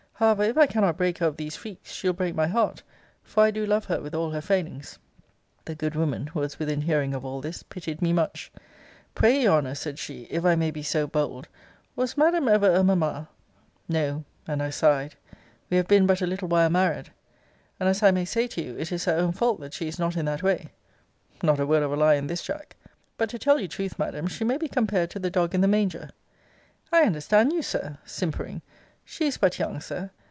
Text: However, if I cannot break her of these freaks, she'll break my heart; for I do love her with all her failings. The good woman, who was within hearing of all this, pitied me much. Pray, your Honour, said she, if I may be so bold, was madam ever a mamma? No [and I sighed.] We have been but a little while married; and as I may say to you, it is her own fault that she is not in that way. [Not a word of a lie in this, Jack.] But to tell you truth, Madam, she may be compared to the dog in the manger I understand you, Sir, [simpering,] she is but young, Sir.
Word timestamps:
However, 0.21 0.43
if 0.43 0.55
I 0.55 0.67
cannot 0.67 0.97
break 0.97 1.17
her 1.17 1.25
of 1.25 1.37
these 1.37 1.55
freaks, 1.55 1.91
she'll 1.91 2.13
break 2.13 2.35
my 2.35 2.45
heart; 2.45 2.83
for 3.23 3.41
I 3.41 3.49
do 3.49 3.65
love 3.65 3.85
her 3.85 3.99
with 3.99 4.13
all 4.13 4.29
her 4.29 4.39
failings. 4.39 4.99
The 5.65 5.73
good 5.73 5.95
woman, 5.95 6.27
who 6.27 6.41
was 6.41 6.59
within 6.59 6.81
hearing 6.81 7.15
of 7.15 7.25
all 7.25 7.41
this, 7.41 7.63
pitied 7.63 8.03
me 8.03 8.13
much. 8.13 8.51
Pray, 9.15 9.41
your 9.41 9.53
Honour, 9.57 9.73
said 9.73 9.97
she, 9.97 10.27
if 10.29 10.45
I 10.45 10.53
may 10.53 10.69
be 10.69 10.83
so 10.83 11.07
bold, 11.07 11.47
was 11.95 12.19
madam 12.19 12.47
ever 12.47 12.71
a 12.71 12.83
mamma? 12.83 13.29
No 13.89 14.23
[and 14.47 14.61
I 14.61 14.69
sighed.] 14.69 15.15
We 15.71 15.77
have 15.77 15.87
been 15.87 16.05
but 16.05 16.21
a 16.21 16.27
little 16.27 16.47
while 16.47 16.69
married; 16.69 17.09
and 17.79 17.89
as 17.89 18.03
I 18.03 18.11
may 18.11 18.25
say 18.25 18.45
to 18.49 18.61
you, 18.61 18.77
it 18.77 18.91
is 18.91 19.05
her 19.05 19.15
own 19.15 19.31
fault 19.31 19.59
that 19.61 19.73
she 19.73 19.87
is 19.87 19.97
not 19.97 20.15
in 20.15 20.25
that 20.25 20.43
way. 20.43 20.67
[Not 21.41 21.59
a 21.59 21.65
word 21.65 21.81
of 21.81 21.91
a 21.91 21.95
lie 21.95 22.13
in 22.13 22.27
this, 22.27 22.43
Jack.] 22.43 22.75
But 23.17 23.31
to 23.31 23.39
tell 23.39 23.59
you 23.59 23.67
truth, 23.67 23.97
Madam, 23.97 24.27
she 24.27 24.43
may 24.43 24.57
be 24.57 24.67
compared 24.67 25.09
to 25.09 25.19
the 25.19 25.31
dog 25.31 25.55
in 25.55 25.61
the 25.61 25.67
manger 25.67 26.09
I 26.93 27.01
understand 27.05 27.53
you, 27.53 27.63
Sir, 27.63 27.97
[simpering,] 28.05 28.61
she 29.03 29.25
is 29.25 29.35
but 29.35 29.57
young, 29.59 29.81
Sir. 29.81 30.11